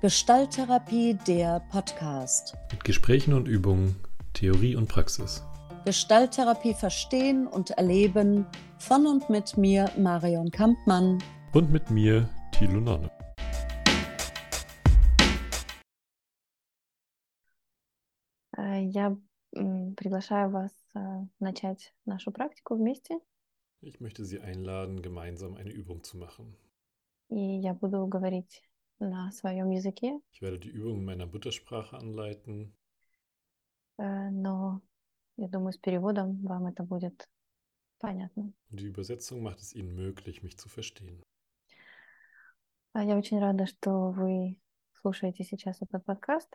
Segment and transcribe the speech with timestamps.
[0.00, 2.56] Gestalttherapie, der Podcast.
[2.70, 3.96] Mit Gesprächen und Übungen,
[4.34, 5.42] Theorie und Praxis.
[5.84, 8.46] Gestalttherapie verstehen und erleben
[8.78, 11.22] von und mit mir, Marion Kampmann.
[11.52, 13.10] Und mit mir, Thilo Nonne.
[18.78, 19.16] Я
[19.96, 20.72] приглашаю вас
[21.40, 23.20] начать нашу практику вместе.
[23.80, 26.56] Ich möchte Sie einladen, gemeinsam eine Übung zu machen.
[27.28, 28.62] И я буду говорить
[29.00, 32.72] на своем языке, Ich werde die Übung in meiner Muttersprache anleiten,
[33.98, 34.80] э, но
[35.36, 37.28] я думаю, с переводом вам это будет
[37.98, 38.52] понятно.
[38.70, 41.22] und die Übersetzung macht es Ihnen möglich, mich zu verstehen.
[42.94, 44.56] А Я очень рада, что вы
[44.94, 46.48] слушаете сейчас этот подкаст.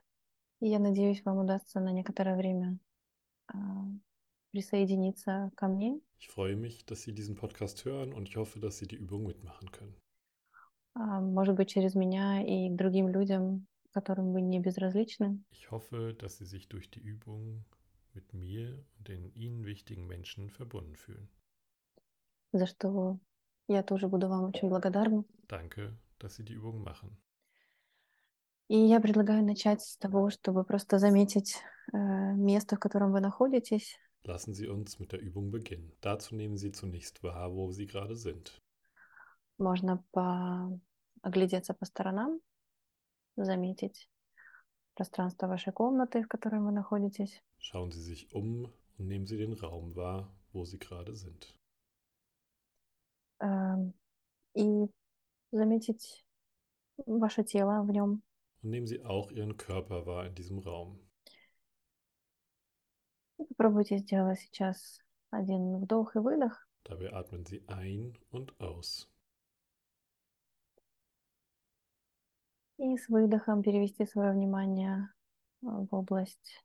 [0.59, 2.79] И я надеюсь, вам удастся на некоторое время
[3.47, 3.55] а,
[4.51, 5.99] присоединиться ко мне.
[6.19, 9.25] Ich freue mich, dass Sie diesen Podcast hören und ich hoffe, dass Sie die Übung
[9.27, 9.95] mitmachen können.
[10.95, 15.39] а, Может быть, через меня и к другим людям, которым вы не безразличны.
[15.51, 17.63] Ich hoffe, dass Sie sich durch die Übung
[18.13, 21.29] mit mir und den Ihnen wichtigen Menschen verbunden fühlen.
[22.53, 23.17] за что
[23.69, 25.23] я тоже буду вам очень благодарна.
[25.47, 27.17] Danke, dass Sie die Übung machen.
[28.69, 31.57] И я предлагаю начать с того, чтобы просто заметить
[31.91, 33.97] э, место, в котором вы находитесь.
[34.23, 35.91] Lassen Sie uns mit der Übung beginnen.
[36.01, 38.61] Dazu nehmen Sie zunächst wahr, wo Sie gerade sind.
[39.58, 40.78] Можно по...
[41.22, 42.40] оглядеться по сторонам,
[43.36, 44.08] заметить
[44.94, 47.42] пространство вашей комнаты, в которой вы находитесь.
[47.58, 51.54] Schauen Sie sich um und nehmen Sie den Raum wahr, wo Sie gerade sind.
[53.40, 53.92] Эм,
[54.54, 54.88] И
[55.52, 56.24] заметить
[57.06, 58.22] ваше тело в нем.
[58.62, 60.98] Und nehmen Sie auch Ihren Körper wahr in diesem Raum.
[63.36, 64.98] Попробуйте сделать сейчас
[65.30, 66.66] один вдох и выдох.
[66.84, 69.10] Dabei atmen Sie ein und aus.
[72.77, 75.09] И с выдохом перевести свое внимание
[75.61, 76.63] э, в область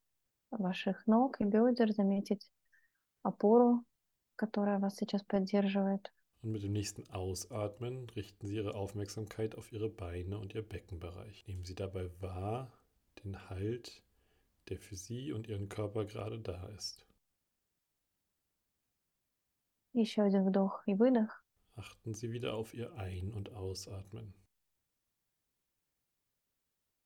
[0.50, 2.48] ваших ног и бедер, заметить
[3.22, 3.84] опору,
[4.36, 6.12] которая вас сейчас поддерживает.
[6.42, 11.46] Und mit dem nächsten Ausatmen richten Sie Ihre Aufmerksamkeit auf Ihre Beine und Ihr Beckenbereich.
[11.48, 12.72] Nehmen Sie dabei wahr
[13.24, 14.02] den Halt,
[14.68, 17.04] der für Sie und Ihren Körper gerade da ist.
[19.92, 21.42] Еще один вдох и выдох.
[21.74, 24.34] Achten Sie wieder auf Ihr Ein- und Ausatmen.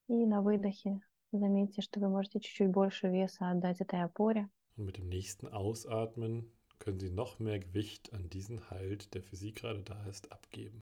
[0.07, 1.01] И на выдохе
[1.31, 4.49] заметьте, что вы можете чуть-чуть больше веса отдать этой опоре.
[4.77, 9.35] Und mit dem nächsten Ausatmen können Sie noch mehr Gewicht an diesen Halt, der für
[9.35, 10.81] Sie gerade da ist, abgeben.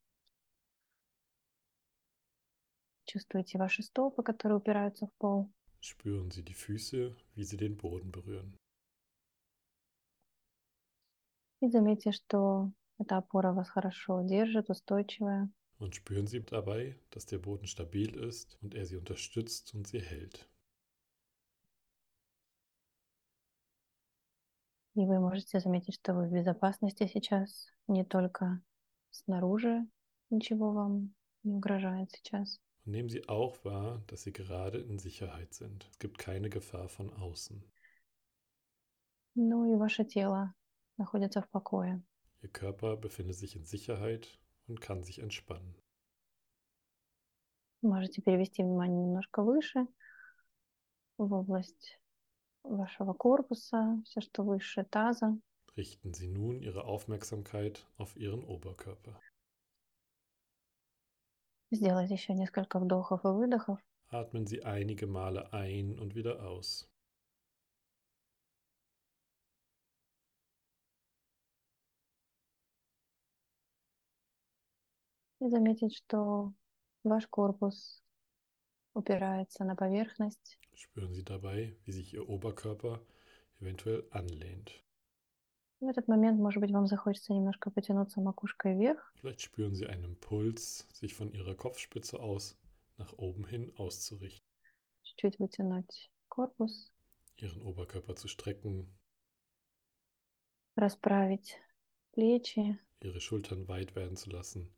[3.06, 5.50] Чувствуете ваши стопы, которые упираются в пол.
[5.80, 8.58] Spüren Sie die Füße, wie sie den Boden berühren.
[11.62, 15.50] И заметьте, что эта опора вас хорошо держит, устойчивая.
[15.79, 20.01] Und spüren Sie dabei, dass der Boden stabil ist und er Sie unterstützt und Sie
[20.01, 20.49] hält.
[24.95, 28.61] И вы можете заметить, что вы в безопасности сейчас, не только
[29.13, 29.87] снаружи
[30.29, 32.61] ничего вам не угрожает сейчас.
[32.85, 35.87] Und nehmen Sie auch wahr, dass Sie gerade in Sicherheit sind.
[35.93, 37.63] Es gibt keine Gefahr von außen.
[39.37, 40.53] Ну и ваше тело
[40.97, 42.03] находится в покое.
[42.43, 45.75] Ihr Körper befindet sich in Sicherheit und kann sich entspannen.
[47.81, 49.87] Можете перевести внимание немножко выше,
[51.17, 51.99] в область
[52.65, 55.39] вашего корпуса, все, что выше таза.
[55.77, 59.21] Richten Sie nun Ihre Aufmerksamkeit auf Ihren Oberkörper.
[61.71, 63.79] Сделайте еще несколько вдохов и выдохов.
[64.11, 66.89] Atmen Sie einige Male ein und wieder aus.
[75.43, 76.53] И заметить, что
[77.05, 78.03] ваш корпус
[78.95, 80.59] упирается на поверхность.
[80.75, 83.01] Spüren Sie dabei, wie sich Ihr Oberkörper
[83.61, 84.83] eventuell anlehnt.
[85.81, 89.13] В этот момент, может быть, вам захочется немножко потянуться макушкой вверх.
[89.21, 92.57] Vielleicht spüren Sie einen Impuls, sich von Ihrer Kopfspitze aus
[92.97, 94.45] nach oben hin auszurichten,
[95.03, 96.93] Чуть-чуть вытянуть корпус,
[97.37, 98.89] Ihren Oberkörper zu strecken,
[100.75, 101.57] расправить
[102.13, 104.69] плечи, Ihre Schultern weit werden zu lassen,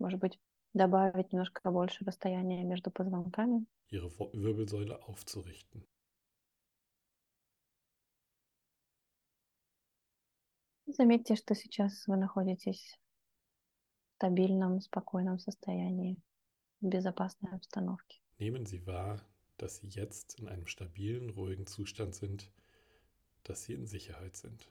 [0.00, 0.38] Может быть,
[0.72, 3.66] добавить немножко больше расстояния между позвонками.
[3.90, 5.84] Ihre Wirbelsäule aufzurichten.
[10.86, 12.98] Заметьте, что сейчас вы находитесь
[14.10, 16.16] в стабильном, спокойном состоянии,
[16.80, 18.20] в безопасной обстановке.
[18.38, 19.20] Nehmen Sie wahr,
[19.58, 22.50] dass Sie jetzt in einem stabilen, ruhigen Zustand sind,
[23.44, 24.66] dass Sie in Sicherheit sind.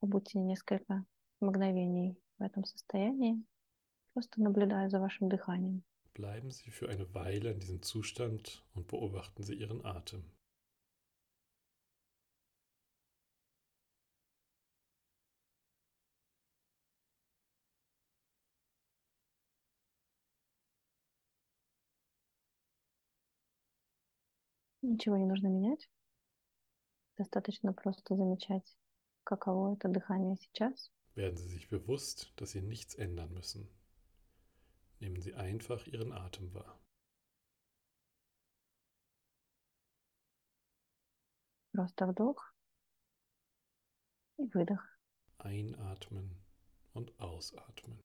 [0.00, 1.04] Побудьте несколько
[1.40, 3.42] мгновений в этом состоянии.
[4.12, 5.82] просто наблюдая за вашим дыханием.
[6.14, 10.24] Bleiben Sie für eine Weile in diesem Zustand und beobachten Sie Ihren Atem.
[24.82, 25.88] Ничего не нужно менять.
[27.16, 28.76] Достаточно просто замечать,
[29.24, 30.90] каково это дыхание сейчас.
[31.19, 33.69] Werden Sie sich bewusst, dass Sie nichts ändern müssen.
[34.99, 36.79] Nehmen Sie einfach Ihren Atem wahr.
[41.73, 42.53] Просто вдох
[44.37, 44.83] и выдох.
[45.37, 46.35] Einatmen
[46.93, 47.99] und ausatmen.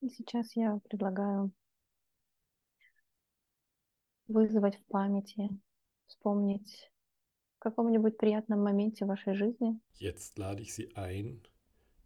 [0.00, 1.52] И сейчас я предлагаю
[4.32, 5.48] вызвать в памяти,
[6.06, 6.90] вспомнить
[7.56, 11.42] в каком-нибудь приятном моменте вашей жизни, Jetzt lade ich Sie ein,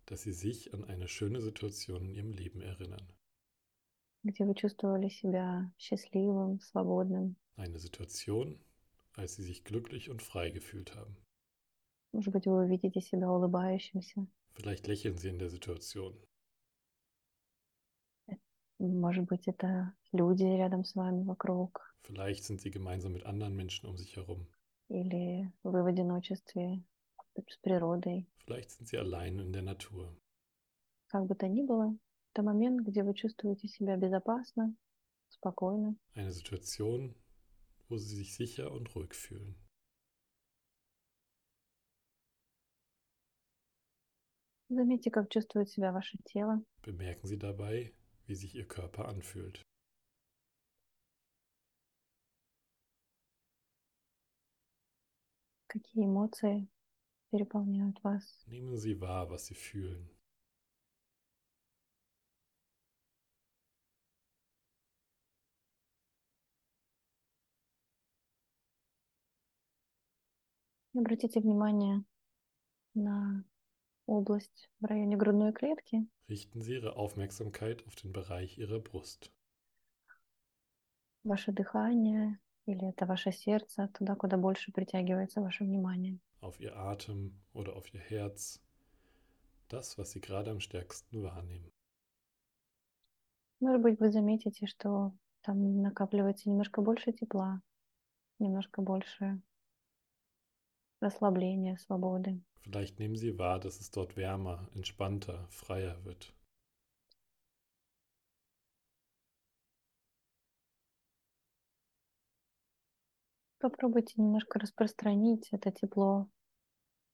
[0.06, 3.06] dass Sie sich an eine schöne Situation in Ihrem Leben erinnern.
[4.25, 7.35] где вы чувствовали себя счастливым, свободным.
[7.56, 8.56] Eine Situation,
[9.14, 11.17] als Sie sich glücklich und frei gefühlt haben.
[12.12, 14.26] Может быть, вы увидите себя улыбающимся.
[14.55, 16.14] Vielleicht lächeln Sie in der Situation.
[18.79, 21.95] Может быть, это люди рядом с вами вокруг.
[22.03, 24.47] Vielleicht sind Sie gemeinsam mit anderen Menschen um sich herum.
[24.89, 26.83] Или вы в одиночестве
[27.35, 28.27] с природой.
[28.45, 30.15] Vielleicht sind Sie allein in der Natur.
[31.07, 31.97] Как бы то ни было,
[32.33, 34.75] это момент, где вы чувствуете себя безопасно,
[35.29, 35.95] спокойно.
[36.13, 37.15] Eine Situation,
[37.89, 39.56] wo Sie sich sicher und ruhig fühlen.
[44.69, 46.62] Заметьте, как чувствует себя ваше тело.
[46.83, 47.94] Bemerken Sie dabei,
[48.26, 49.62] wie sich Ihr Körper anfühlt.
[55.69, 56.69] Какие эмоции
[57.31, 58.44] переполняют вас.
[58.47, 60.11] Nehmen Sie wahr, was Sie fühlen.
[70.94, 72.05] И Обратите внимание
[72.94, 73.44] на
[74.07, 76.07] область в районе грудной клетки.
[76.30, 79.31] Richten Sie Ihre Aufmerksamkeit auf den Bereich Ihrer Brust.
[81.24, 86.19] ваше дыхание или это ваше сердце, туда, куда больше притягивается ваше внимание.
[86.42, 88.62] auf Ihr Atem oder auf Ihr Herz,
[89.69, 91.69] das, was Sie gerade am stärksten wahrnehmen.
[93.60, 95.12] Может быть, вы заметите, что
[95.42, 97.62] там накапливается немножко больше тепла,
[98.39, 99.42] немножко больше
[101.00, 102.42] расслабления, свободы.
[102.62, 106.34] Vielleicht nehmen Sie wahr, dass es dort wärmer, entspannter, freier wird.
[113.60, 116.30] Попробуйте немножко распространить это тепло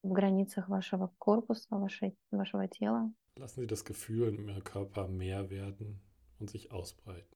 [0.03, 3.13] в границах вашего корпуса, вашей, вашего тела.
[3.35, 6.01] Lassen Sie das Gefühl Ihrem Körper mehr werden
[6.39, 7.35] und sich ausbreiten.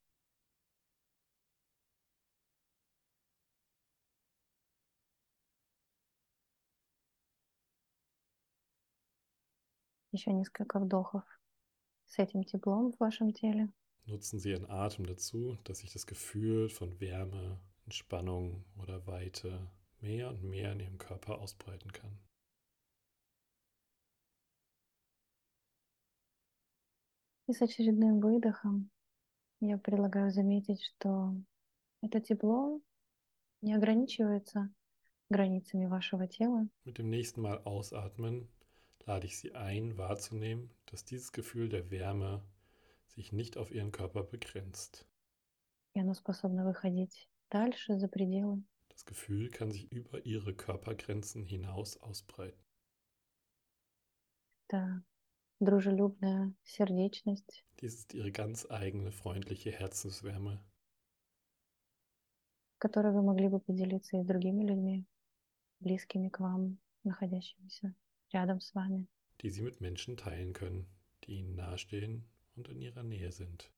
[10.18, 11.22] Еще несколько вдохов
[12.08, 13.72] с этим теплом в вашем теле.
[14.08, 19.70] Nutzen Sie Ihren Atem dazu, dass sich das Gefühl von Wärme, Entspannung oder Weite
[20.02, 22.18] mehr und mehr in Ihrem Körper ausbreiten kann.
[27.46, 28.90] И с очередным выдохом
[29.60, 31.36] я предлагаю заметить, что
[32.02, 32.82] это тепло
[33.62, 34.74] не ограничивается
[35.30, 36.68] границами вашего тела.
[36.86, 38.50] Mit dem nächsten Mal ausatmen
[39.07, 42.43] lade ich Sie ein, wahrzunehmen, dass dieses Gefühl der Wärme
[43.07, 45.07] sich nicht auf Ihren Körper begrenzt.
[45.95, 48.63] И оно способно выходить дальше, за пределы.
[48.89, 52.63] Das Gefühl kann sich über Ihre Körpergrenzen hinaus ausbreiten.
[54.69, 55.03] Это
[55.61, 60.63] дружелюбная сердечность, Dies ist Ihre ganz eigene freundliche Herzenswärme,
[62.79, 65.05] которой вы могли бы поделиться и с другими людьми,
[65.81, 67.95] близкими к вам, находящимися
[68.33, 69.07] рядом с вами.
[69.43, 70.87] die Sie mit Menschen teilen können,
[71.25, 72.25] die Ihnen nahestehen
[72.57, 73.71] und in Ihrer Nähe sind.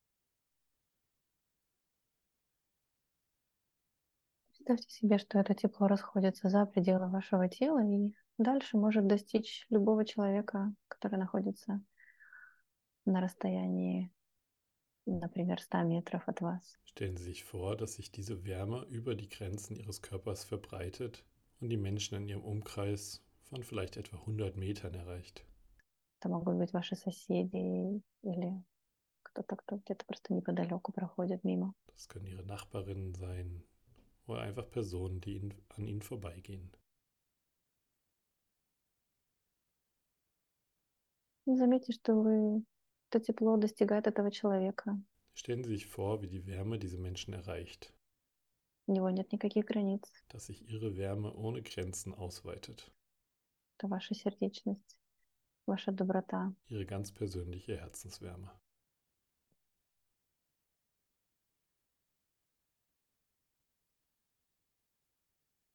[4.47, 10.05] Представьте себе, что это тепло расходится за пределы вашего тела и дальше может достичь любого
[10.05, 11.81] человека, который находится
[13.05, 14.11] на расстоянии,
[15.05, 16.79] например, 100 метров от вас.
[16.85, 21.23] Stellen Sie sich vor, dass sich diese Wärme über die Grenzen Ihres Körpers verbreitet
[21.59, 25.43] und die Menschen in Ihrem Umkreis von vielleicht etwa 100 Metern erreicht.
[26.19, 28.63] Это могут быть ваши соседи или
[29.23, 31.73] кто-то, кто где-то просто неподалеку проходит мимо.
[31.87, 33.63] Das können Ihre Nachbarinnen sein
[34.27, 36.71] oder einfach Personen, die ihn, an ihnen vorbeigehen.
[41.45, 42.63] Заметьте, что вы
[43.11, 44.99] это тепло достигает этого человека.
[45.35, 47.93] Stellen Sie sich vor, wie die Wärme diese Menschen erreicht,
[48.87, 50.01] У него нет никаких границ.
[50.29, 52.91] dass sich ihre Wärme ohne Grenzen ausweitet,
[53.80, 54.98] Это ваша сердечность,
[55.64, 56.52] ваша доброта.
[56.68, 58.50] ihre ganz persönliche Herzenswärme.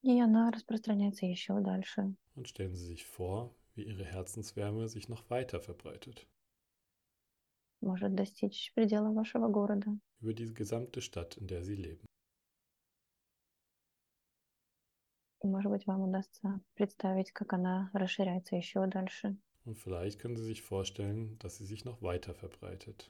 [0.03, 2.13] И она распространяется еще дальше.
[2.35, 6.27] Und stellen Sie sich vor, wie Ihre Herzenswärme sich noch weiter verbreitet,
[7.81, 9.97] Может достичь предела вашего города.
[10.21, 12.05] über die gesamte Stadt, in der Sie leben.
[15.34, 19.37] И, может быть, вам удастся представить, как она расширяется еще дальше.
[19.65, 23.09] Und vielleicht können Sie sich vorstellen, dass sie sich noch weiter verbreitet.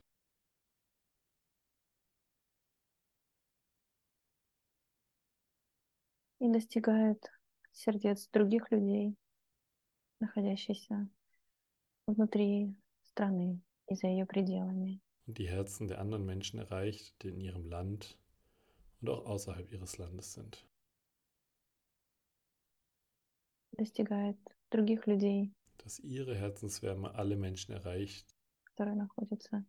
[6.39, 7.23] И достигает
[7.71, 9.15] сердец других людей,
[10.19, 11.09] находящихся
[12.07, 14.99] внутри страны и за ее пределами.
[15.27, 18.15] und die Herzen der anderen Menschen erreicht, die in ihrem Land
[19.01, 20.63] und auch außerhalb ihres Landes sind.
[23.74, 24.36] Достигает
[24.70, 28.26] других людей, Dass ihre Herzenswärme alle Menschen erreicht,
[28.64, 29.64] которые находятся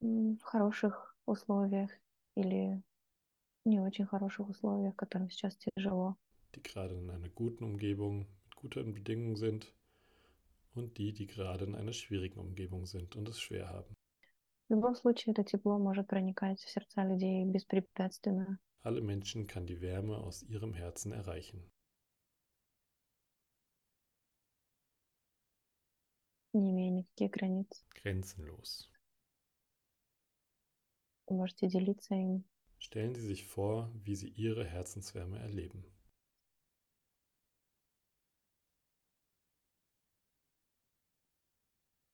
[0.00, 1.90] м, в хороших условиях
[2.36, 2.82] или
[3.64, 6.16] не очень хороших условиях, которым сейчас тяжело.
[6.54, 9.72] die gerade in einer guten Umgebung mit guten Bedingungen sind
[10.74, 13.94] und die, die gerade in einer schwierigen Umgebung sind und es schwer haben.
[14.68, 18.58] В любом случае, это тепло может проникать в сердца людей беспрепятственно.
[18.82, 21.62] Alle Menschen kann die Wärme aus ihrem Herzen erreichen,
[26.56, 27.84] не имея никаких границ.
[27.94, 28.88] grenzenlos.
[31.28, 32.44] Вы можете делиться им.
[32.78, 35.84] Stellen Sie sich vor, wie Sie Ihre Herzenswärme erleben.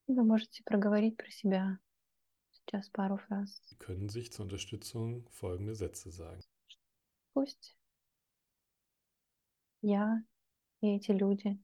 [0.07, 1.79] И Вы можете проговорить про себя
[2.51, 3.61] сейчас пару фраз.
[3.67, 6.43] Sie können sich zur Unterstützung folgende Sätze sagen.
[7.35, 7.77] Пусть
[9.83, 10.23] я
[10.81, 11.59] и эти люди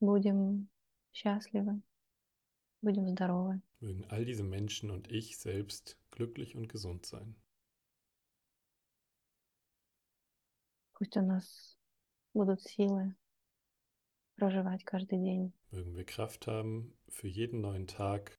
[0.00, 0.68] будем
[1.15, 1.81] счастливы,
[2.81, 3.61] будем здоровы.
[3.79, 7.35] Mögen all diese Menschen und ich selbst glücklich und gesund sein.
[10.93, 11.77] Пусть у нас
[12.33, 13.15] будут силы
[14.37, 18.37] проживать каждый день Mögen wir Kraft haben für jeden neuen Tag,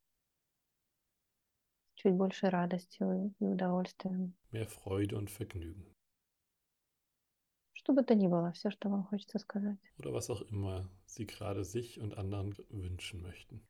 [1.97, 4.35] чуть большей радостью и удовольствием.
[4.53, 5.93] mehr Freude und Vergnügen.
[7.75, 9.79] Что бы то ни было, все, что вам хочется сказать.
[9.99, 13.62] Oder was auch immer Sie gerade sich und anderen wünschen möchten.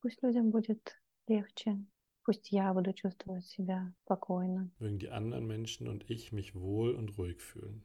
[0.00, 1.78] Пусть людям будет легче.
[2.24, 4.70] Пусть я буду чувствовать себя спокойно.
[4.78, 7.82] Mögen die anderen Menschen und ich mich wohl und ruhig fühlen.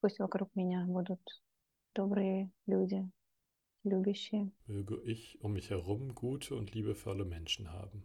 [0.00, 1.42] Пусть вокруг меня будут
[1.94, 3.10] добрые люди,
[3.84, 4.52] любящие.
[4.66, 8.02] Möge ich um mich herum gute und liebevolle Menschen haben.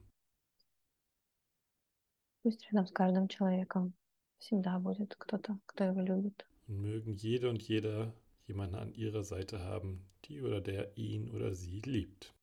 [2.42, 3.94] Пусть рядом с каждым человеком
[4.40, 6.46] всегда будет кто-то, кто его любит.
[6.68, 8.14] Und mögen jede und jeder
[8.48, 12.34] jemanden an ihrer Seite haben, die oder der ihn oder sie liebt.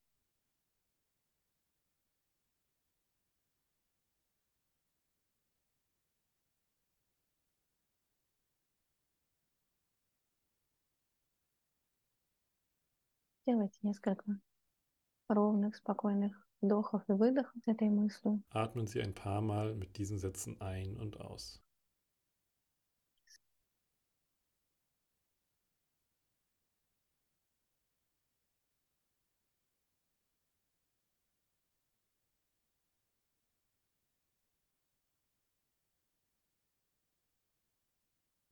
[13.47, 14.41] Делайте несколько
[15.29, 18.43] ровных, спокойных вдохов и выдохов с этой мыслью.
[18.49, 21.61] Atmen Sie ein paar Mal mit diesen Sätzen ein und aus.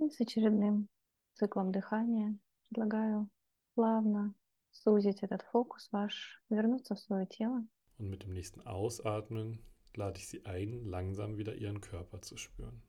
[0.00, 0.88] И с очередным
[1.35, 2.38] циклом дыхания
[2.69, 3.28] предлагаю
[3.75, 4.35] плавно
[4.71, 7.66] сузить этот фокус ваш, вернуться в свое тело.
[7.99, 9.62] Und mit dem nächsten Ausatmen
[9.95, 12.83] lade ich Sie ein, langsam wieder Ihren Körper zu spüren.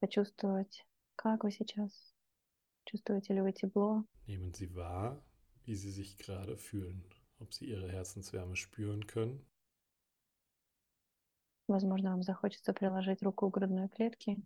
[0.00, 0.86] почувствовать,
[1.16, 2.14] как вы сейчас.
[2.84, 4.04] Чувствуете ли вы тепло?
[4.26, 5.22] Nehmen Sie wahr,
[5.64, 7.04] wie Sie sich gerade fühlen,
[7.38, 9.44] ob Sie Ihre Herzenswärme spüren können.
[11.68, 14.40] Возможно, вам захочется приложить руку к грудной клетке,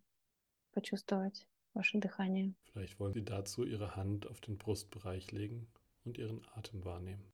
[0.72, 2.54] почувствовать ваше дыхание.
[2.72, 5.66] Vielleicht wollen Sie dazu Ihre Hand auf den Brustbereich legen
[6.04, 7.32] und Ihren Atem wahrnehmen.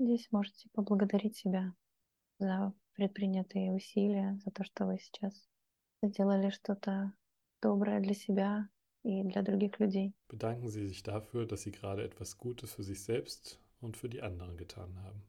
[0.00, 1.74] Здесь можете поблагодарить себя
[2.38, 5.48] за предпринятые усилия, за то, что вы сейчас
[6.02, 7.12] сделали что-то
[7.60, 8.68] доброе для себя
[9.02, 10.14] и для других людей.
[10.28, 14.22] Bedanken Sie sich dafür, dass Sie gerade etwas Gutes für sich selbst und für die
[14.22, 15.22] anderen getan haben.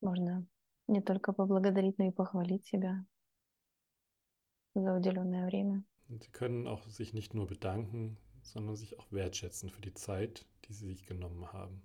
[0.00, 0.46] Можно
[0.88, 3.04] не только поблагодарить, но и похвалить себя
[4.74, 5.84] за уделенное время.
[6.08, 10.46] Und Sie können auch sich nicht nur bedanken, sondern sich auch wertschätzen für die Zeit,
[10.66, 11.82] die Sie sich genommen haben.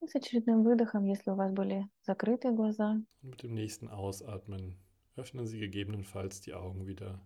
[0.00, 4.76] И с очередным выдохом, если у вас были закрыты глаза, Und mit dem nächsten Ausatmen
[5.16, 7.20] öffnen Sie gegebenenfalls die Augen wieder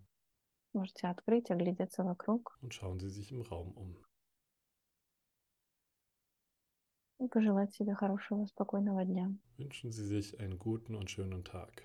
[0.74, 3.96] можете открыть, оглядеться вокруг und schauen Sie sich im Raum um.
[7.18, 9.32] и пожелать себе хорошего, спокойного дня.
[9.58, 11.84] Wünschen Sie sich einen guten und schönen Tag.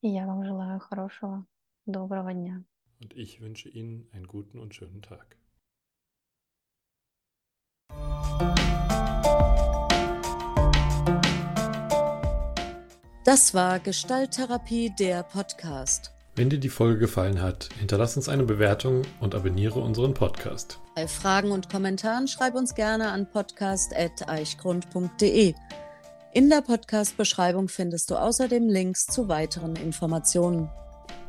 [0.00, 1.46] И я вам желаю хорошего,
[1.86, 2.64] доброго дня.
[3.00, 5.36] Und ich wünsche Ihnen einen guten und schönen Tag.
[13.24, 16.11] Das war Gestalttherapie, der Podcast.
[16.35, 20.79] Wenn dir die Folge gefallen hat, hinterlass uns eine Bewertung und abonniere unseren Podcast.
[20.95, 25.53] Bei Fragen und Kommentaren schreib uns gerne an podcast.eichgrund.de.
[26.33, 30.71] In der Podcast-Beschreibung findest du außerdem Links zu weiteren Informationen.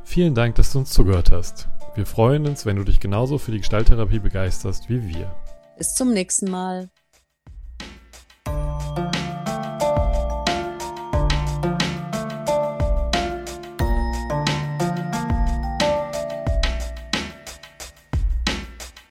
[0.04, 1.68] Vielen Dank, dass du uns zugehört hast.
[1.94, 5.30] Wir freuen uns, wenn du dich genauso für die Gestalttherapie begeisterst wie wir.
[5.76, 6.88] Bis zum nächsten Mal.